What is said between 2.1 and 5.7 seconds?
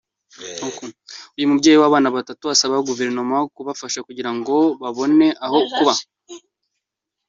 batatu asaba guverinoma kubafasha kugirango babone aho